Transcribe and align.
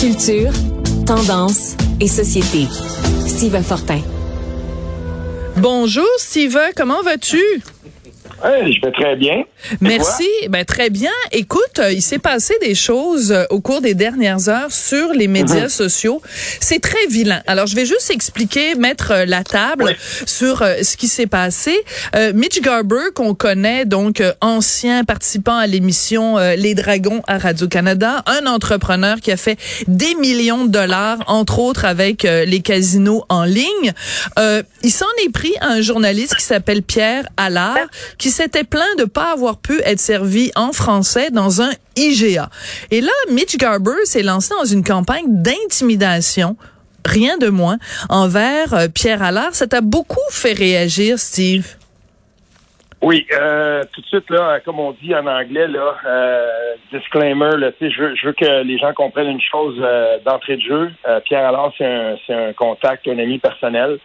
Culture, 0.00 0.52
tendance 1.06 1.76
et 2.00 2.08
société. 2.08 2.66
Steve 3.26 3.60
Fortin. 3.62 4.00
Bonjour 5.56 6.06
Steve, 6.18 6.58
comment 6.76 7.02
vas-tu? 7.02 7.62
Je 8.44 8.80
vais 8.80 8.92
très 8.92 9.16
bien. 9.16 9.44
Merci. 9.80 10.28
Ben, 10.48 10.64
très 10.64 10.90
bien. 10.90 11.10
Écoute, 11.32 11.78
euh, 11.78 11.92
il 11.92 12.02
s'est 12.02 12.18
passé 12.18 12.54
des 12.60 12.74
choses 12.74 13.32
euh, 13.32 13.44
au 13.50 13.60
cours 13.60 13.80
des 13.80 13.94
dernières 13.94 14.48
heures 14.48 14.70
sur 14.70 15.12
les 15.12 15.28
médias 15.28 15.64
mhm. 15.64 15.68
sociaux. 15.68 16.20
C'est 16.60 16.80
très 16.80 17.06
vilain. 17.08 17.42
Alors, 17.46 17.66
je 17.66 17.74
vais 17.74 17.86
juste 17.86 18.10
expliquer, 18.10 18.74
mettre 18.74 19.12
euh, 19.12 19.24
la 19.24 19.44
table 19.44 19.96
sur 20.26 20.58
ce 20.58 20.96
qui 20.96 21.08
s'est 21.08 21.26
passé. 21.26 21.74
Mitch 22.34 22.60
Garber, 22.60 23.10
qu'on 23.14 23.34
connaît, 23.34 23.84
donc 23.84 24.22
ancien 24.40 25.04
participant 25.04 25.56
à 25.56 25.66
l'émission 25.66 26.36
Les 26.56 26.74
Dragons 26.74 27.22
à 27.26 27.38
Radio-Canada, 27.38 28.22
un 28.26 28.46
entrepreneur 28.46 29.20
qui 29.20 29.32
a 29.32 29.36
fait 29.36 29.58
des 29.86 30.14
millions 30.16 30.64
de 30.64 30.70
dollars, 30.70 31.18
entre 31.26 31.58
autres 31.58 31.84
avec 31.84 32.22
les 32.22 32.60
casinos 32.60 33.24
en 33.28 33.44
ligne. 33.44 33.92
il 34.82 34.90
s'en 34.90 35.06
est 35.24 35.32
pris 35.32 35.52
à 35.60 35.68
un 35.68 35.80
journaliste 35.80 36.36
qui 36.36 36.44
s'appelle 36.44 36.82
Pierre 36.82 37.24
Allard, 37.36 37.88
qui 38.18 38.30
s'était 38.34 38.64
plaint 38.64 38.98
de 38.98 39.04
pas 39.04 39.32
avoir 39.32 39.58
pu 39.58 39.80
être 39.84 40.00
servi 40.00 40.50
en 40.56 40.72
français 40.72 41.30
dans 41.30 41.62
un 41.62 41.70
IGA. 41.96 42.50
Et 42.90 43.00
là, 43.00 43.12
Mitch 43.30 43.56
Garber 43.56 44.04
s'est 44.04 44.22
lancé 44.22 44.52
dans 44.58 44.64
une 44.64 44.84
campagne 44.84 45.26
d'intimidation 45.28 46.56
rien 47.04 47.36
de 47.38 47.48
moins, 47.48 47.76
envers 48.08 48.74
euh, 48.74 48.86
Pierre 48.92 49.22
Allard. 49.22 49.54
Ça 49.54 49.66
t'a 49.66 49.80
beaucoup 49.80 50.30
fait 50.30 50.52
réagir, 50.54 51.18
Steve? 51.18 51.76
Oui, 53.02 53.26
euh, 53.32 53.84
tout 53.92 54.00
de 54.00 54.06
suite, 54.06 54.30
là, 54.30 54.60
comme 54.64 54.80
on 54.80 54.92
dit 54.92 55.14
en 55.14 55.26
anglais, 55.26 55.68
là, 55.68 55.94
euh, 56.06 56.74
disclaimer, 56.90 57.56
là, 57.58 57.70
je, 57.78 58.26
veux, 58.26 58.32
que 58.32 58.62
les 58.62 58.78
gens 58.78 58.94
comprennent 58.94 59.28
une 59.28 59.42
chose 59.42 59.78
d'entrée 60.24 60.56
de 60.56 60.62
jeu. 60.62 60.90
Pierre 61.26 61.46
Allard, 61.46 61.72
c'est 61.76 62.32
un 62.34 62.54
contact, 62.54 63.06
un 63.06 63.18
ami 63.18 63.38
personnel. 63.38 63.98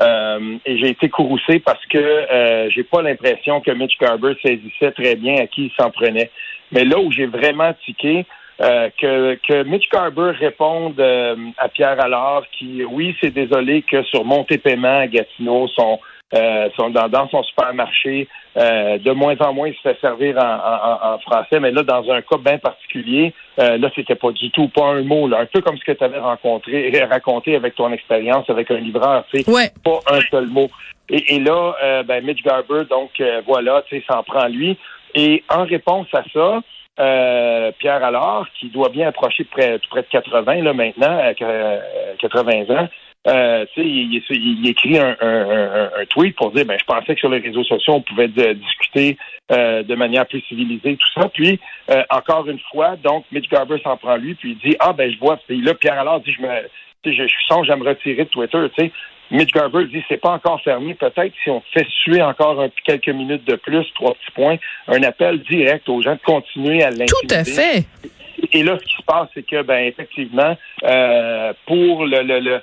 Euh, 0.00 0.58
et 0.66 0.78
j'ai 0.78 0.88
été 0.88 1.08
courroucé 1.08 1.60
parce 1.60 1.84
que 1.86 1.98
euh, 1.98 2.68
j'ai 2.70 2.82
pas 2.82 3.00
l'impression 3.02 3.60
que 3.60 3.70
Mitch 3.70 3.96
Garber 4.00 4.34
saisissait 4.44 4.90
très 4.90 5.14
bien 5.14 5.36
à 5.36 5.46
qui 5.46 5.66
il 5.66 5.72
s'en 5.78 5.90
prenait. 5.90 6.30
Mais 6.72 6.84
là 6.84 6.98
où 6.98 7.12
j'ai 7.12 7.26
vraiment 7.26 7.72
tiqué, 7.84 8.26
euh, 8.60 8.88
que, 9.00 9.34
que 9.46 9.62
Mitch 9.64 9.88
Garber 9.88 10.32
réponde 10.38 10.98
euh, 10.98 11.36
à 11.58 11.68
Pierre 11.68 12.00
Allard 12.00 12.44
qui, 12.56 12.84
oui, 12.84 13.16
c'est 13.20 13.32
désolé 13.32 13.82
que 13.82 14.02
sur 14.04 14.24
Montépaiement 14.24 15.00
à 15.00 15.06
Gatineau, 15.06 15.68
son 15.68 15.98
euh, 16.32 16.68
dans, 16.78 17.28
son 17.28 17.42
supermarché. 17.42 18.28
Euh, 18.56 18.98
de 18.98 19.10
moins 19.10 19.36
en 19.40 19.52
moins, 19.52 19.68
il 19.68 19.74
se 19.74 19.80
fait 19.80 19.98
servir 20.00 20.36
en, 20.38 21.18
français, 21.18 21.60
mais 21.60 21.70
là, 21.70 21.82
dans 21.82 22.08
un 22.10 22.22
cas 22.22 22.38
bien 22.38 22.58
particulier, 22.58 23.34
euh, 23.58 23.78
là, 23.78 23.90
c'était 23.94 24.14
pas 24.14 24.30
du 24.30 24.50
tout, 24.50 24.68
pas 24.68 24.86
un 24.86 25.02
mot, 25.02 25.28
là, 25.28 25.40
un 25.40 25.46
peu 25.46 25.60
comme 25.60 25.76
ce 25.76 25.84
que 25.84 25.92
tu 25.92 26.04
avais 26.04 26.18
rencontré, 26.18 26.90
raconté 27.10 27.56
avec 27.56 27.74
ton 27.74 27.92
expérience 27.92 28.48
avec 28.48 28.70
un 28.70 28.78
livreur, 28.78 29.24
tu 29.32 29.42
sais, 29.42 29.72
pas 29.84 30.00
un 30.10 30.20
seul 30.30 30.46
mot. 30.46 30.70
Et, 31.10 31.38
là, 31.38 31.74
euh, 31.82 32.02
ben, 32.02 32.24
Mitch 32.24 32.42
Garber, 32.42 32.84
donc 32.88 33.10
voilà, 33.46 33.82
tu 33.88 33.98
sais, 33.98 34.04
s'en 34.08 34.22
prend 34.22 34.46
lui. 34.46 34.78
Et 35.14 35.44
en 35.48 35.64
réponse 35.64 36.06
à 36.12 36.24
ça, 36.32 36.60
euh, 37.00 37.72
Pierre 37.78 38.04
Allard, 38.04 38.46
qui 38.58 38.68
doit 38.68 38.88
bien 38.88 39.08
approcher 39.08 39.44
près, 39.44 39.80
près 39.90 40.02
de 40.02 40.06
80 40.06 40.62
là 40.62 40.72
maintenant, 40.72 41.18
80 42.20 42.70
ans, 42.70 42.88
euh, 43.26 43.64
il, 43.78 44.22
il, 44.30 44.68
écrit 44.68 44.98
un, 44.98 45.16
un, 45.18 45.90
un, 45.98 46.06
tweet 46.10 46.36
pour 46.36 46.50
dire 46.50 46.66
ben 46.66 46.76
je 46.78 46.84
pensais 46.84 47.14
que 47.14 47.20
sur 47.20 47.30
les 47.30 47.38
réseaux 47.38 47.64
sociaux 47.64 47.94
on 47.94 48.02
pouvait 48.02 48.28
discuter 48.28 49.16
euh, 49.50 49.82
de 49.82 49.94
manière 49.94 50.26
plus 50.26 50.42
civilisée 50.42 50.96
tout 50.96 51.20
ça. 51.20 51.30
Puis 51.30 51.58
euh, 51.90 52.02
encore 52.10 52.46
une 52.48 52.60
fois 52.70 52.96
donc 53.02 53.24
Mitch 53.32 53.48
Garber 53.48 53.80
s'en 53.82 53.96
prend 53.96 54.16
lui 54.16 54.34
puis 54.34 54.50
il 54.62 54.70
dit 54.70 54.76
ah 54.78 54.92
ben 54.92 55.10
je 55.10 55.18
vois 55.18 55.38
puis 55.46 55.62
là 55.62 55.72
Pierre 55.72 55.98
alors 55.98 56.20
dit 56.20 56.32
je 56.32 56.42
me 56.42 56.48
je, 57.06 57.12
je 57.12 57.46
sens 57.48 57.68
à 57.70 57.76
me 57.76 57.84
retirer 57.88 58.24
de 58.24 58.28
Twitter 58.28 58.58
tu 58.76 58.84
sais. 58.84 58.92
Mitch 59.30 59.52
Garber 59.52 59.86
dit 59.86 60.04
c'est 60.06 60.20
pas 60.20 60.32
encore 60.32 60.60
fermé. 60.60 60.92
Peut-être 60.92 61.32
si 61.42 61.48
on 61.48 61.62
fait 61.72 61.86
suer 62.02 62.20
encore 62.20 62.60
un, 62.60 62.68
quelques 62.84 63.08
minutes 63.08 63.46
de 63.46 63.56
plus 63.56 63.86
trois 63.94 64.12
petits 64.12 64.32
points 64.34 64.56
un 64.86 65.02
appel 65.02 65.40
direct 65.44 65.88
aux 65.88 66.02
gens 66.02 66.12
de 66.12 66.20
continuer 66.20 66.82
à 66.82 66.90
l'intimider. 66.90 67.26
Tout 67.26 67.34
à 67.34 67.44
fait. 67.44 67.86
Et 68.52 68.62
là 68.62 68.78
ce 68.78 68.84
qui 68.84 68.96
se 68.96 69.02
passe 69.02 69.28
c'est 69.32 69.46
que 69.46 69.62
ben 69.62 69.86
effectivement 69.86 70.58
euh, 70.82 71.54
pour 71.66 72.04
le, 72.04 72.22
le, 72.22 72.40
le 72.40 72.60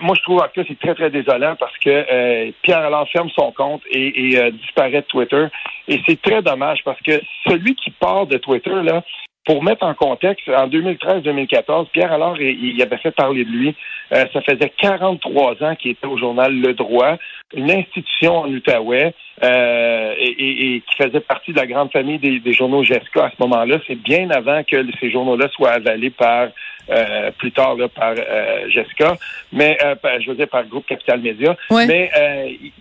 moi, 0.00 0.14
je 0.16 0.22
trouve 0.22 0.42
que 0.54 0.62
c'est 0.66 0.78
très, 0.78 0.94
très 0.94 1.10
désolant 1.10 1.54
parce 1.58 1.76
que 1.78 1.90
euh, 1.90 2.50
Pierre 2.62 2.78
Allard 2.78 3.08
ferme 3.08 3.30
son 3.30 3.52
compte 3.52 3.82
et, 3.90 4.32
et 4.32 4.38
euh, 4.38 4.50
disparaît 4.50 4.90
de 4.90 5.06
Twitter. 5.06 5.46
Et 5.88 6.00
c'est 6.06 6.20
très 6.20 6.42
dommage 6.42 6.80
parce 6.84 7.00
que 7.02 7.20
celui 7.46 7.74
qui 7.76 7.90
part 7.90 8.26
de 8.26 8.36
Twitter, 8.36 8.82
là, 8.82 9.02
pour 9.46 9.62
mettre 9.62 9.84
en 9.84 9.94
contexte, 9.94 10.48
en 10.48 10.66
2013-2014, 10.68 11.90
Pierre 11.90 12.12
Allard, 12.12 12.40
il, 12.40 12.82
avait 12.82 12.96
fait 12.96 13.12
parler 13.12 13.44
de 13.44 13.50
lui. 13.50 13.76
Euh, 14.12 14.24
ça 14.32 14.40
faisait 14.42 14.72
43 14.78 15.62
ans 15.62 15.74
qu'il 15.74 15.92
était 15.92 16.06
au 16.06 16.16
journal 16.16 16.54
Le 16.54 16.74
Droit, 16.74 17.16
une 17.54 17.70
institution 17.70 18.38
en 18.38 18.48
Outaouais 18.48 19.14
euh, 19.42 20.14
et, 20.18 20.82
qui 20.86 20.96
faisait 20.96 21.20
partie 21.20 21.52
de 21.52 21.58
la 21.58 21.66
grande 21.66 21.90
famille 21.90 22.18
des, 22.18 22.52
journaux 22.52 22.84
GESCA 22.84 23.26
à 23.26 23.30
ce 23.30 23.42
moment-là. 23.42 23.78
C'est 23.86 24.00
bien 24.00 24.30
avant 24.30 24.62
que 24.62 24.84
ces 25.00 25.10
journaux-là 25.10 25.48
soient 25.48 25.72
avalés 25.72 26.10
par 26.10 26.48
euh, 26.88 27.32
plus 27.32 27.50
tard 27.50 27.74
là, 27.74 27.88
par 27.88 28.14
euh, 28.16 28.68
Jessica, 28.68 29.16
mais 29.52 29.76
euh, 29.84 29.96
je 30.20 30.30
veux 30.30 30.36
dire 30.36 30.46
par 30.46 30.64
Groupe 30.66 30.86
Capital 30.86 31.20
Média. 31.20 31.56
Mais 31.70 32.10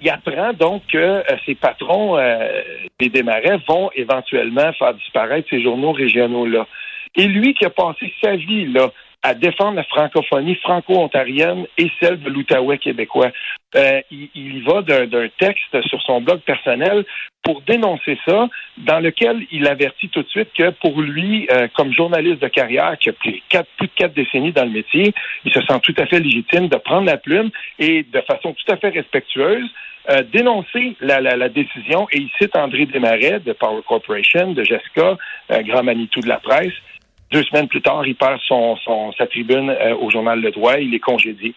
il 0.02 0.10
apprend 0.10 0.54
donc 0.54 0.84
que 0.92 1.24
ses 1.46 1.56
patrons 1.56 2.18
des 3.00 3.10
démarrais 3.10 3.58
vont 3.68 3.90
éventuellement 3.96 4.72
faire 4.74 4.94
disparaître 4.94 5.48
ces 5.50 5.62
journaux 5.62 5.92
régionaux-là. 5.92 6.68
Et 7.16 7.28
lui 7.28 7.54
qui 7.54 7.66
a 7.66 7.70
passé 7.70 8.14
sa 8.22 8.36
vie 8.36 8.68
là 8.68 8.92
à 9.26 9.34
défendre 9.34 9.78
la 9.78 9.84
francophonie 9.86 10.54
franco-ontarienne 10.58 11.66
et 11.80 11.90
celle 12.00 12.22
de 12.22 12.30
l'Outaouais 12.30 12.78
québécois. 12.78 13.32
Euh, 13.76 14.00
il, 14.12 14.30
il, 14.36 14.58
y 14.58 14.62
va 14.62 14.84
d'un 14.84 15.28
texte 15.40 15.82
sur 15.88 16.00
son 16.04 16.22
blog 16.22 16.42
personnel 16.42 17.04
pour 17.42 17.62
dénoncer 17.62 18.20
ça, 18.24 18.48
dans 18.78 19.00
lequel 19.00 19.48
il 19.52 19.68
avertit 19.68 20.10
tout 20.10 20.22
de 20.22 20.28
suite 20.28 20.50
que 20.56 20.70
pour 20.70 21.02
lui, 21.02 21.48
euh, 21.52 21.68
comme 21.74 21.92
journaliste 21.92 22.40
de 22.40 22.48
carrière 22.50 23.00
qui 23.00 23.10
a 23.10 23.14
plus, 23.14 23.42
quatre, 23.50 23.68
plus 23.78 23.88
de 23.88 23.94
quatre 23.96 24.14
décennies 24.14 24.52
dans 24.52 24.64
le 24.64 24.70
métier, 24.70 25.12
il 25.44 25.52
se 25.52 25.62
sent 25.62 25.80
tout 25.82 25.96
à 25.98 26.06
fait 26.06 26.20
légitime 26.20 26.68
de 26.68 26.78
prendre 26.78 27.08
la 27.08 27.18
plume 27.18 27.50
et 27.80 28.04
de 28.04 28.22
façon 28.22 28.54
tout 28.54 28.72
à 28.72 28.78
fait 28.78 28.90
respectueuse 28.90 29.68
euh, 30.08 30.22
dénoncer 30.22 30.96
la, 31.02 31.20
la, 31.20 31.36
la, 31.36 31.50
décision 31.50 32.08
et 32.12 32.20
il 32.20 32.30
cite 32.40 32.56
André 32.56 32.86
Desmarais 32.86 33.40
de 33.40 33.54
Power 33.54 33.82
Corporation, 33.88 34.54
de 34.54 34.64
Jessica, 34.64 35.18
grand 35.50 35.82
Manitou 35.82 36.20
de 36.20 36.30
la 36.30 36.38
presse, 36.38 36.74
deux 37.36 37.44
semaines 37.44 37.68
plus 37.68 37.82
tard, 37.82 38.08
il 38.08 38.16
perd 38.16 38.40
son, 38.48 38.78
son 38.78 39.12
sa 39.14 39.28
tribune 39.28 39.70
euh, 39.70 39.94
au 39.96 40.10
journal 40.10 40.40
Le 40.40 40.52
Droit, 40.52 40.78
il 40.78 40.94
est 40.96 41.00
congédié. 41.00 41.54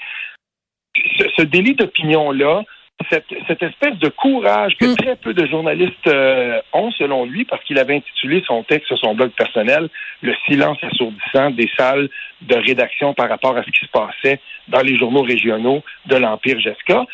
Ce, 1.37 1.43
délit 1.43 1.75
d'opinion-là, 1.75 2.65
cette, 3.09 3.33
cette, 3.47 3.62
espèce 3.62 3.97
de 3.99 4.09
courage 4.09 4.77
que 4.77 4.87
mm. 4.87 4.97
très 4.97 5.15
peu 5.15 5.33
de 5.34 5.47
journalistes 5.47 6.09
euh, 6.09 6.61
ont, 6.72 6.91
selon 6.91 7.27
lui, 7.27 7.44
parce 7.44 7.62
qu'il 7.62 7.78
avait 7.78 7.94
intitulé 7.94 8.43
son 8.44 8.65
texte 8.65 8.88
sur 8.88 8.99
son 8.99 9.15
blog 9.15 9.31
personnel 9.31 9.88
Le 10.21 10.34
silence 10.47 10.78
assourdissant 10.83 11.50
des 11.50 11.71
salles 11.77 12.09
de 12.43 12.56
rédaction 12.56 13.15
par 13.15 13.28
rapport 13.28 13.56
à 13.56 13.62
ce 13.62 13.71
qui 13.71 13.87
se 13.87 13.91
passait 13.93 14.41
dans 14.67 14.81
les 14.81 14.99
journaux 14.99 15.22
régionaux 15.22 15.84
de 16.06 16.17
l'Empire 16.17 16.59
Jessica. 16.59 17.06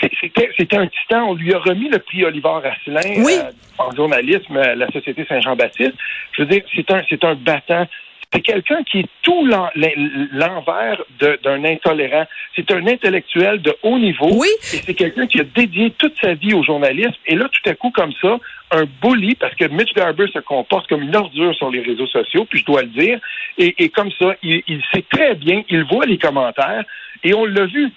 C'était 0.00 0.76
un 0.76 0.86
titan. 0.86 1.28
On 1.28 1.34
lui 1.34 1.52
a 1.54 1.58
remis 1.58 1.88
le 1.88 1.98
prix 1.98 2.24
Oliver 2.24 2.60
Asselin 2.64 3.24
euh, 3.24 3.50
en 3.78 3.94
journalisme 3.94 4.56
à 4.56 4.74
la 4.74 4.86
Société 4.90 5.24
Saint-Jean-Baptiste. 5.28 5.94
Je 6.32 6.42
veux 6.42 6.48
dire, 6.48 6.62
c'est 6.74 6.90
un, 6.90 7.02
c'est 7.08 7.24
un 7.24 7.34
battant. 7.34 7.86
C'est 8.32 8.40
quelqu'un 8.40 8.82
qui 8.82 9.00
est 9.00 9.08
tout 9.22 9.46
l'envers 9.46 11.02
d'un 11.44 11.64
intolérant. 11.64 12.26
C'est 12.56 12.70
un 12.72 12.84
intellectuel 12.86 13.62
de 13.62 13.74
haut 13.82 13.98
niveau. 13.98 14.28
Oui. 14.32 14.48
Et 14.74 14.82
c'est 14.82 14.94
quelqu'un 14.94 15.26
qui 15.26 15.40
a 15.40 15.44
dédié 15.44 15.92
toute 15.92 16.14
sa 16.20 16.34
vie 16.34 16.52
au 16.52 16.62
journalisme. 16.64 17.14
Et 17.26 17.36
là, 17.36 17.48
tout 17.48 17.70
à 17.70 17.74
coup, 17.74 17.90
comme 17.90 18.12
ça, 18.20 18.36
un 18.72 18.84
bully, 19.00 19.36
parce 19.36 19.54
que 19.54 19.66
Mitch 19.66 19.94
Garber 19.94 20.26
se 20.32 20.40
comporte 20.40 20.88
comme 20.88 21.02
une 21.02 21.14
ordure 21.14 21.54
sur 21.54 21.70
les 21.70 21.80
réseaux 21.80 22.08
sociaux, 22.08 22.44
puis 22.50 22.58
je 22.58 22.64
dois 22.64 22.82
le 22.82 22.88
dire. 22.88 23.20
Et, 23.58 23.74
et 23.78 23.88
comme 23.90 24.10
ça, 24.18 24.34
il, 24.42 24.60
il 24.66 24.82
sait 24.92 25.04
très 25.08 25.36
bien, 25.36 25.62
il 25.68 25.84
voit 25.84 26.04
les 26.04 26.18
commentaires. 26.18 26.84
Et 27.22 27.32
on 27.32 27.44
l'a 27.44 27.66
vu 27.66 27.92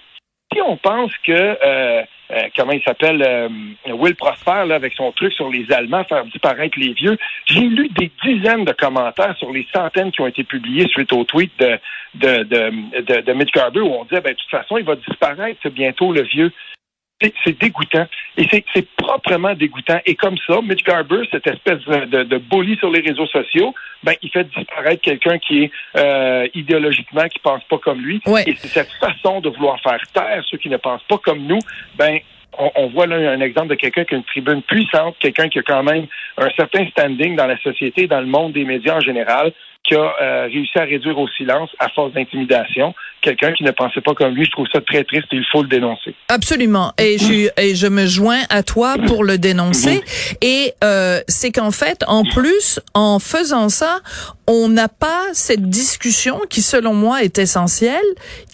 si 0.52 0.60
on 0.62 0.76
pense 0.76 1.12
que 1.24 1.32
euh, 1.32 2.02
euh, 2.32 2.42
comment 2.56 2.72
il 2.72 2.82
s'appelle 2.82 3.22
euh, 3.22 3.48
Will 3.92 4.14
Prosper 4.14 4.64
là, 4.66 4.76
avec 4.76 4.92
son 4.94 5.12
truc 5.12 5.32
sur 5.32 5.48
les 5.48 5.70
Allemands 5.72 6.04
faire 6.04 6.24
disparaître 6.24 6.78
les 6.78 6.92
vieux, 6.92 7.16
j'ai 7.46 7.60
lu 7.60 7.88
des 7.88 8.10
dizaines 8.24 8.64
de 8.64 8.72
commentaires 8.72 9.36
sur 9.38 9.52
les 9.52 9.66
centaines 9.72 10.10
qui 10.12 10.20
ont 10.20 10.26
été 10.26 10.44
publiés 10.44 10.88
suite 10.88 11.12
au 11.12 11.24
tweet 11.24 11.52
de 11.58 11.78
de 12.14 12.42
de, 12.44 13.20
de, 13.20 13.32
Mitch 13.32 13.52
Garber 13.52 13.80
où 13.80 13.94
on 13.94 14.04
disait 14.04 14.20
ben 14.20 14.32
de 14.32 14.36
toute 14.36 14.50
façon 14.50 14.78
il 14.78 14.84
va 14.84 14.96
disparaître 14.96 15.68
bientôt 15.70 16.12
le 16.12 16.22
vieux 16.22 16.52
c'est 17.44 17.58
dégoûtant. 17.58 18.06
Et 18.36 18.46
c'est 18.50 18.88
proprement 18.96 19.54
dégoûtant. 19.54 20.00
Et 20.06 20.14
comme 20.14 20.36
ça, 20.46 20.60
Mitch 20.62 20.84
Garber, 20.84 21.22
cette 21.30 21.46
espèce 21.46 21.80
de, 21.84 22.22
de 22.22 22.38
bully 22.38 22.76
sur 22.76 22.90
les 22.90 23.00
réseaux 23.00 23.26
sociaux, 23.26 23.74
ben, 24.02 24.14
il 24.22 24.30
fait 24.30 24.48
disparaître 24.56 25.02
quelqu'un 25.02 25.38
qui 25.38 25.64
est 25.64 25.70
euh, 25.96 26.46
idéologiquement, 26.54 27.26
qui 27.28 27.38
pense 27.40 27.62
pas 27.64 27.78
comme 27.78 28.00
lui. 28.00 28.22
Et 28.46 28.54
c'est 28.56 28.68
cette 28.68 28.92
façon 28.92 29.40
de 29.40 29.50
vouloir 29.50 29.80
faire 29.80 30.00
taire 30.12 30.42
ceux 30.50 30.58
qui 30.58 30.70
ne 30.70 30.78
pensent 30.78 31.04
pas 31.04 31.18
comme 31.18 31.42
nous, 31.42 31.58
ben, 31.96 32.18
on, 32.58 32.88
voit 32.88 33.06
là 33.06 33.16
un 33.16 33.40
exemple 33.40 33.68
de 33.68 33.74
quelqu'un 33.74 34.04
qui 34.04 34.14
a 34.14 34.16
une 34.18 34.24
tribune 34.24 34.62
puissante, 34.62 35.16
quelqu'un 35.18 35.48
qui 35.48 35.58
a 35.60 35.62
quand 35.62 35.82
même 35.82 36.06
un 36.36 36.50
certain 36.56 36.86
standing 36.88 37.36
dans 37.36 37.46
la 37.46 37.58
société, 37.58 38.06
dans 38.06 38.20
le 38.20 38.26
monde 38.26 38.52
des 38.52 38.64
médias 38.64 38.96
en 38.96 39.00
général, 39.00 39.52
qui 39.90 39.96
a 39.96 40.14
euh, 40.22 40.44
réussi 40.44 40.78
à 40.78 40.84
réduire 40.84 41.18
au 41.18 41.26
silence 41.28 41.70
à 41.78 41.88
force 41.88 42.12
d'intimidation 42.12 42.94
quelqu'un 43.20 43.52
qui 43.52 43.64
ne 43.64 43.70
pensait 43.70 44.00
pas 44.00 44.14
comme 44.14 44.34
lui. 44.34 44.44
Je 44.44 44.50
trouve 44.50 44.66
ça 44.72 44.80
très 44.80 45.04
triste 45.04 45.26
et 45.32 45.36
il 45.36 45.46
faut 45.50 45.62
le 45.62 45.68
dénoncer. 45.68 46.14
Absolument. 46.28 46.92
Et 46.98 47.18
je, 47.18 47.50
et 47.60 47.74
je 47.74 47.86
me 47.86 48.06
joins 48.06 48.40
à 48.48 48.62
toi 48.62 48.96
pour 49.06 49.24
le 49.24 49.38
dénoncer. 49.38 49.96
Mhm. 49.96 50.36
Et 50.42 50.72
euh, 50.84 51.20
c'est 51.28 51.52
qu'en 51.52 51.70
fait, 51.70 52.02
en 52.06 52.24
plus, 52.24 52.80
en 52.94 53.18
faisant 53.18 53.68
ça, 53.68 54.00
on 54.46 54.68
n'a 54.68 54.88
pas 54.88 55.22
cette 55.32 55.68
discussion 55.68 56.40
qui, 56.48 56.62
selon 56.62 56.94
moi, 56.94 57.22
est 57.22 57.38
essentielle, 57.38 58.00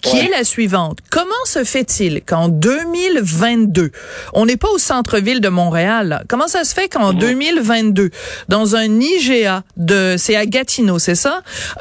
qui 0.01 0.17
est 0.17 0.29
la 0.29 0.43
suivante. 0.43 0.99
Comment 1.09 1.31
se 1.45 1.63
fait-il 1.63 2.21
qu'en 2.23 2.49
2022, 2.49 3.91
on 4.33 4.45
n'est 4.45 4.57
pas 4.57 4.69
au 4.69 4.77
centre-ville 4.77 5.41
de 5.41 5.49
Montréal, 5.49 6.23
comment 6.27 6.47
ça 6.47 6.63
se 6.65 6.75
fait 6.75 6.87
qu'en 6.87 7.13
2022, 7.13 8.03
mhm. 8.03 8.09
dans 8.49 8.75
un 8.75 8.99
IGA 8.99 9.63
de, 9.77 10.15
c'est 10.17 10.35
à 10.35 10.45
Gatineau, 10.45 10.99
c'est 10.99 11.15
ça, 11.15 11.26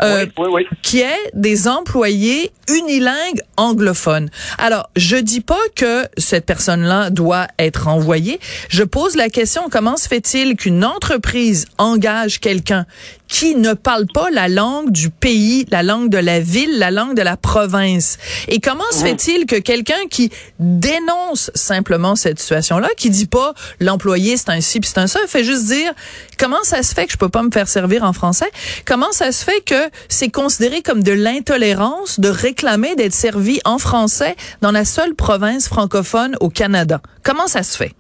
euh, 0.03 0.27
oui, 0.39 0.49
oui, 0.53 0.67
qui 0.83 1.01
est 1.01 1.31
des 1.35 1.69
employés 1.69 2.53
unilingue 2.69 3.41
anglophone. 3.57 4.29
Alors, 4.59 4.91
je 4.97 5.17
dis 5.17 5.41
pas 5.41 5.61
que 5.75 6.07
cette 6.17 6.47
personne-là 6.47 7.11
doit 7.11 7.47
être 7.59 7.89
envoyée. 7.89 8.41
Je 8.69 8.83
pose 8.83 9.17
la 9.17 9.29
question, 9.29 9.69
comment 9.71 9.97
se 9.97 10.09
fait-il 10.09 10.57
qu'une 10.57 10.85
entreprise 10.85 11.67
engage 11.79 12.41
quelqu'un 12.41 12.87
qui 13.29 13.57
ne 13.57 13.75
parle 13.75 14.07
pas 14.07 14.31
la 14.31 14.49
langue 14.49 14.91
du 14.91 15.11
pays, 15.11 15.67
la 15.71 15.83
langue 15.83 16.11
de 16.11 16.19
la 16.19 16.41
ville, 16.41 16.79
la 16.79 16.91
langue 16.91 17.15
de 17.15 17.23
la 17.23 17.37
province. 17.37 18.19
Et 18.49 18.61
comment 18.61 18.85
se 18.93 19.05
fait-il 19.05 19.47
que 19.47 19.57
quelqu'un 19.57 20.07
qui 20.11 20.31
dénonce 20.59 21.51
simplement 21.55 22.17
cette 22.17 22.39
situation-là, 22.39 22.89
qui 22.97 23.11
dit 23.11 23.27
pas 23.27 23.55
l'employé 23.81 24.37
c'est 24.37 24.51
un 24.51 24.61
ci 24.61 24.81
c'est 24.83 24.99
un 24.99 25.07
ça, 25.07 25.21
fait 25.27 25.45
juste 25.45 25.67
dire 25.67 25.93
comment 26.39 26.63
ça 26.63 26.83
se 26.83 26.95
fait 26.95 27.07
que 27.07 27.13
je 27.13 27.17
peux 27.17 27.29
pas 27.29 27.43
me 27.43 27.51
faire 27.51 27.69
servir 27.69 28.05
en 28.05 28.13
français? 28.13 28.51
Comment 28.87 29.13
ça 29.13 29.33
se 29.33 29.45
fait 29.45 29.61
que 29.61 29.91
c'est 30.09 30.31
considéré 30.31 30.83
comme 30.83 31.03
de 31.03 31.13
l'intolérance 31.13 32.21
de 32.21 32.29
réclamer 32.29 32.95
d'être 32.95 33.15
servi 33.15 33.61
en 33.65 33.79
français 33.79 34.37
dans 34.61 34.73
la 34.73 34.85
seule 34.85 35.15
province 35.15 35.69
francophone 35.69 36.37
au 36.41 36.49
Canada? 36.49 37.01
Comment 37.23 37.47
ça 37.47 37.63
se 37.63 37.77
fait? 37.77 37.93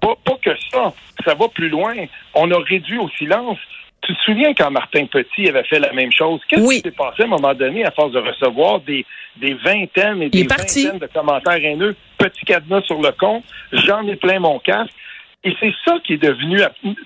Pas, 0.00 0.14
pas 0.24 0.38
que 0.44 0.50
ça, 0.72 0.92
ça 1.24 1.34
va 1.34 1.48
plus 1.48 1.68
loin. 1.68 1.94
On 2.34 2.50
a 2.50 2.58
réduit 2.58 2.98
au 2.98 3.08
silence 3.10 3.58
tu 4.02 4.14
te 4.14 4.20
souviens 4.22 4.52
quand 4.54 4.70
Martin 4.70 5.06
Petit 5.06 5.48
avait 5.48 5.62
fait 5.64 5.78
la 5.78 5.92
même 5.92 6.12
chose? 6.12 6.40
Qu'est-ce 6.48 6.68
qui 6.68 6.80
s'est 6.80 6.90
passé 6.90 7.22
à 7.22 7.26
un 7.26 7.28
moment 7.28 7.54
donné 7.54 7.84
à 7.84 7.90
force 7.92 8.12
de 8.12 8.18
recevoir 8.18 8.80
des, 8.80 9.06
des 9.36 9.54
vingtaines 9.54 10.22
et 10.22 10.28
des 10.28 10.46
vingtaines 10.46 10.98
de 10.98 11.06
commentaires 11.06 11.64
haineux? 11.64 11.94
Petit 12.18 12.44
cadenas 12.44 12.82
sur 12.82 13.00
le 13.00 13.12
compte, 13.12 13.44
j'en 13.72 14.06
ai 14.06 14.16
plein 14.16 14.40
mon 14.40 14.58
casque. 14.58 14.92
Et 15.44 15.56
c'est 15.58 15.74
ça 15.84 15.98
qui 16.04 16.14
est 16.14 16.22
devenu. 16.22 16.60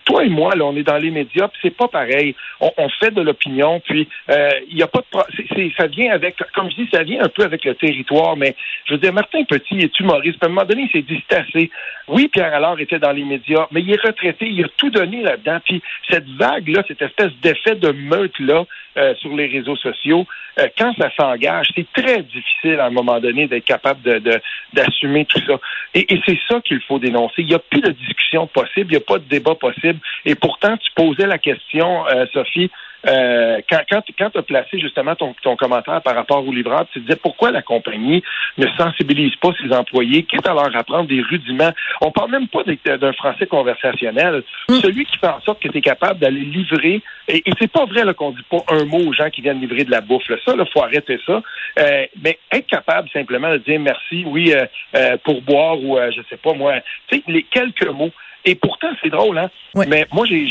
Toi 0.04 0.26
et 0.26 0.28
moi, 0.28 0.54
là, 0.54 0.66
on 0.66 0.76
est 0.76 0.82
dans 0.82 0.98
les 0.98 1.10
médias, 1.10 1.48
puis 1.48 1.58
c'est 1.62 1.76
pas 1.76 1.88
pareil. 1.88 2.34
On, 2.60 2.88
fait 3.00 3.10
de 3.10 3.22
l'opinion, 3.22 3.80
puis 3.80 4.06
euh, 4.30 4.50
il 4.68 4.76
y 4.76 4.82
a 4.82 4.86
pas 4.86 5.00
de. 5.00 5.70
ça 5.76 5.86
vient 5.86 6.12
avec, 6.12 6.36
comme 6.54 6.70
je 6.70 6.76
dis, 6.76 6.88
ça 6.92 7.02
vient 7.02 7.24
un 7.24 7.28
peu 7.28 7.44
avec 7.44 7.64
le 7.64 7.74
territoire. 7.74 8.36
Mais 8.36 8.54
je 8.84 8.92
veux 8.92 9.00
dire, 9.00 9.14
Martin 9.14 9.42
Petit 9.44 9.80
est 9.80 10.00
humoriste. 10.00 10.42
À 10.42 10.46
un 10.46 10.48
moment 10.50 10.66
donné, 10.66 10.88
il 10.92 11.06
s'est 11.06 11.34
assez. 11.34 11.70
Oui, 12.08 12.28
Pierre 12.28 12.54
Allard 12.54 12.78
était 12.78 12.98
dans 12.98 13.12
les 13.12 13.24
médias, 13.24 13.68
mais 13.70 13.80
il 13.80 13.90
est 13.90 14.06
retraité. 14.06 14.46
Il 14.46 14.64
a 14.64 14.68
tout 14.76 14.90
donné 14.90 15.22
là-dedans. 15.22 15.58
Puis 15.64 15.82
cette 16.10 16.28
vague-là, 16.28 16.82
cette 16.86 17.00
espèce 17.00 17.32
d'effet 17.40 17.76
de 17.76 17.90
meute-là 17.92 18.66
euh, 18.96 19.14
sur 19.16 19.34
les 19.34 19.46
réseaux 19.46 19.76
sociaux, 19.76 20.26
euh, 20.58 20.68
quand 20.78 20.92
ça 20.98 21.10
s'engage, 21.18 21.68
c'est 21.74 21.86
très 21.92 22.22
difficile 22.22 22.80
à 22.80 22.86
un 22.86 22.90
moment 22.90 23.20
donné 23.20 23.46
d'être 23.46 23.64
capable 23.64 24.02
de 24.02 24.40
d'assumer 24.72 25.24
tout 25.26 25.40
ça. 25.46 25.58
Et, 25.94 26.12
et 26.14 26.20
c'est 26.24 26.38
ça 26.48 26.60
qu'il 26.60 26.80
faut 26.80 26.98
dénoncer. 26.98 27.42
Il 27.42 27.46
n'y 27.46 27.54
a 27.54 27.58
plus 27.58 27.80
de 27.80 27.90
discussion 27.90 28.46
possible, 28.46 28.92
il 28.92 28.96
n'y 28.96 29.02
a 29.02 29.06
pas 29.06 29.18
de 29.18 29.28
débat 29.28 29.54
possible. 29.54 29.98
Et 30.24 30.34
pourtant, 30.34 30.76
tu 30.76 30.90
posais 30.94 31.26
la 31.26 31.38
question, 31.38 32.06
euh, 32.08 32.26
Sophie, 32.32 32.70
euh, 33.06 33.60
quand, 33.70 33.80
quand, 33.88 34.02
quand 34.18 34.30
tu 34.30 34.38
as 34.38 34.42
placé 34.42 34.78
justement 34.78 35.14
ton, 35.14 35.34
ton 35.42 35.56
commentaire 35.56 36.02
par 36.02 36.14
rapport 36.14 36.46
au 36.46 36.52
livreur, 36.52 36.86
tu 36.92 37.00
disais 37.00 37.16
pourquoi 37.16 37.50
la 37.50 37.62
compagnie 37.62 38.22
ne 38.58 38.66
sensibilise 38.76 39.34
pas 39.36 39.50
ses 39.60 39.72
employés, 39.72 40.24
quitte 40.24 40.46
à 40.46 40.54
leur 40.54 40.74
apprendre 40.76 41.08
des 41.08 41.20
rudiments? 41.20 41.72
On 42.00 42.10
parle 42.10 42.30
même 42.30 42.48
pas 42.48 42.62
d'un 42.64 43.12
français 43.12 43.46
conversationnel. 43.46 44.42
Mm. 44.68 44.74
Celui 44.80 45.04
qui 45.04 45.18
fait 45.18 45.28
en 45.28 45.40
sorte 45.40 45.62
que 45.62 45.68
tu 45.68 45.78
es 45.78 45.80
capable 45.80 46.20
d'aller 46.20 46.40
livrer, 46.40 47.02
et, 47.28 47.42
et 47.44 47.52
c'est 47.58 47.70
pas 47.70 47.84
vrai 47.84 48.02
qu'on 48.14 48.30
dit 48.30 48.44
pas 48.50 48.64
un 48.68 48.84
mot 48.84 49.08
aux 49.08 49.12
gens 49.12 49.30
qui 49.30 49.40
viennent 49.40 49.60
livrer 49.60 49.84
de 49.84 49.90
la 49.90 50.00
bouffe. 50.00 50.28
Là. 50.28 50.36
Ça, 50.44 50.54
il 50.56 50.64
faut 50.72 50.82
arrêter 50.82 51.18
ça. 51.26 51.42
Euh, 51.78 52.06
mais 52.22 52.38
être 52.52 52.66
capable 52.66 53.08
simplement 53.10 53.50
de 53.52 53.58
dire 53.58 53.80
merci, 53.80 54.24
oui, 54.26 54.52
euh, 54.94 55.16
pour 55.24 55.42
boire 55.42 55.78
ou 55.82 55.98
je 56.14 56.20
sais 56.28 56.36
pas 56.36 56.52
moi, 56.54 56.74
tu 57.08 57.16
sais, 57.16 57.22
les 57.28 57.42
quelques 57.42 57.88
mots. 57.88 58.10
Et 58.48 58.54
pourtant, 58.54 58.86
c'est 59.02 59.10
drôle, 59.10 59.38
hein? 59.38 59.50
Mais 59.74 60.06
moi, 60.12 60.24
j'ai, 60.24 60.46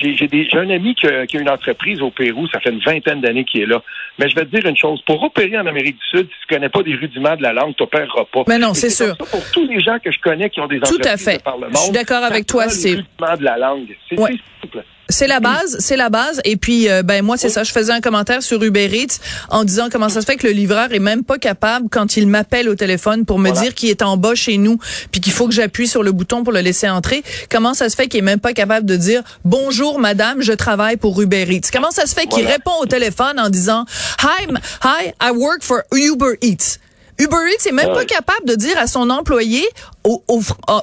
un 0.53 0.69
ami 0.69 0.95
qui 0.95 1.07
a, 1.07 1.23
une 1.33 1.49
entreprise 1.49 2.01
au 2.01 2.11
Pérou, 2.11 2.45
ça 2.49 2.59
fait 2.59 2.69
une 2.69 2.81
vingtaine 2.81 3.21
d'années 3.21 3.45
qu'il 3.45 3.61
est 3.61 3.65
là. 3.65 3.81
Mais 4.19 4.29
je 4.29 4.35
vais 4.35 4.45
te 4.45 4.53
dire 4.53 4.65
une 4.69 4.75
chose, 4.75 5.01
pour 5.07 5.23
opérer 5.23 5.57
en 5.57 5.65
Amérique 5.65 5.95
du 5.95 6.19
Sud, 6.19 6.27
si 6.27 6.47
tu 6.47 6.55
connais 6.55 6.67
pas 6.67 6.83
des 6.83 6.93
rudiments 6.93 7.37
de 7.37 7.41
la 7.41 7.53
langue, 7.53 7.73
tu 7.75 7.83
n'opéreras 7.83 8.25
pas. 8.25 8.43
Mais 8.49 8.59
non, 8.59 8.73
c'est 8.73 8.89
sûr. 8.89 9.15
pour 9.17 9.51
tous 9.53 9.65
les 9.65 9.79
gens 9.79 9.97
que 10.03 10.11
je 10.11 10.19
connais 10.19 10.49
qui 10.49 10.59
ont 10.59 10.67
des 10.67 10.77
entreprises 10.77 10.97
Tout 10.97 11.07
à 11.07 11.17
fait. 11.17 11.41
par 11.41 11.55
le 11.55 11.67
monde. 11.67 11.75
Je 11.75 11.81
suis 11.83 11.91
d'accord 11.93 12.23
avec 12.23 12.45
toi, 12.45 12.67
c'est... 12.67 12.95
de 12.95 13.43
la 13.43 13.57
langue. 13.57 13.95
C'est 14.09 14.17
simple. 14.17 14.83
C'est 15.09 15.27
la 15.27 15.39
base, 15.39 15.77
c'est 15.79 15.97
la 15.97 16.09
base. 16.09 16.41
Et 16.45 16.57
puis, 16.57 16.89
euh, 16.89 17.03
ben 17.03 17.23
moi, 17.23 17.37
c'est 17.37 17.49
ça. 17.49 17.63
Je 17.63 17.71
faisais 17.71 17.91
un 17.91 18.01
commentaire 18.01 18.41
sur 18.41 18.61
Uber 18.63 18.89
Eats 18.91 19.19
en 19.49 19.63
disant 19.63 19.87
comment 19.91 20.09
ça 20.09 20.21
se 20.21 20.25
fait 20.25 20.35
que 20.35 20.47
le 20.47 20.53
livreur 20.53 20.91
est 20.93 20.99
même 20.99 21.23
pas 21.23 21.37
capable 21.37 21.89
quand 21.89 22.17
il 22.17 22.27
m'appelle 22.27 22.69
au 22.69 22.75
téléphone 22.75 23.25
pour 23.25 23.37
me 23.37 23.51
dire 23.51 23.75
qu'il 23.75 23.89
est 23.89 24.01
en 24.01 24.17
bas 24.17 24.35
chez 24.35 24.57
nous, 24.57 24.79
puis 25.11 25.21
qu'il 25.21 25.33
faut 25.33 25.47
que 25.47 25.53
j'appuie 25.53 25.87
sur 25.87 26.01
le 26.01 26.11
bouton 26.11 26.43
pour 26.43 26.53
le 26.53 26.61
laisser 26.61 26.89
entrer. 26.89 27.23
Comment 27.49 27.73
ça 27.73 27.89
se 27.89 27.95
fait 27.95 28.07
qu'il 28.07 28.19
est 28.19 28.23
même 28.23 28.39
pas 28.39 28.53
capable 28.53 28.85
de 28.85 28.95
dire 28.95 29.21
bonjour 29.43 29.99
madame, 29.99 30.41
je 30.41 30.53
travaille 30.53 30.97
pour 30.97 31.21
Uber 31.21 31.45
Eats. 31.49 31.69
Comment 31.71 31.91
ça 31.91 32.07
se 32.07 32.15
fait 32.15 32.25
qu'il 32.25 32.45
répond 32.45 32.73
au 32.81 32.85
téléphone 32.85 33.39
en 33.39 33.49
disant 33.49 33.85
hi, 34.23 34.47
hi, 34.83 35.11
I 35.21 35.31
work 35.31 35.61
for 35.61 35.81
Uber 35.91 36.37
Eats. 36.41 36.79
Uber 37.19 37.37
Eats 37.53 37.67
est 37.67 37.71
même 37.71 37.93
pas 37.93 38.05
capable 38.05 38.45
de 38.47 38.55
dire 38.55 38.77
à 38.77 38.87
son 38.87 39.09
employé 39.09 39.63
au, 40.03 40.23
au, 40.27 40.41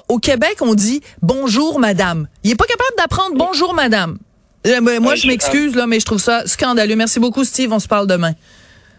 au, 0.08 0.19
Québec, 0.19 0.56
on 0.61 0.75
dit 0.75 1.02
bonjour 1.20 1.79
madame. 1.79 2.26
Il 2.43 2.50
est 2.50 2.56
pas 2.56 2.64
capable 2.64 2.96
d'apprendre 2.96 3.37
bonjour 3.37 3.75
madame. 3.75 4.19
Euh, 4.67 5.00
moi, 5.00 5.14
je 5.14 5.26
m'excuse 5.26 5.75
là, 5.75 5.87
mais 5.87 6.00
je 6.00 6.06
trouve 6.06 6.20
ça 6.20 6.46
scandaleux. 6.46 6.96
Merci 6.96 7.19
beaucoup, 7.19 7.44
Steve. 7.44 7.73
On 7.73 7.81
se 7.81 7.88
parle 7.88 8.06
demain. 8.06 8.32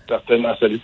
Certainement. 0.08 0.54
Salut. 0.60 0.82